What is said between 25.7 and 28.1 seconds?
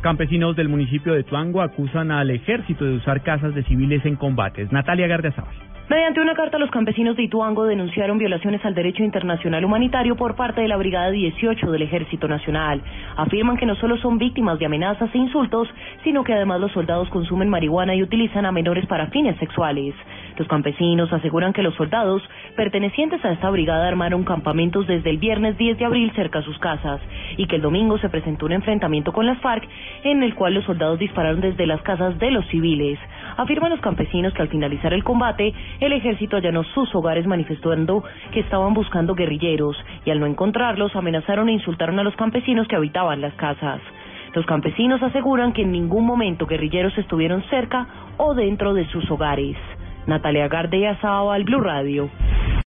de abril cerca a sus casas y que el domingo se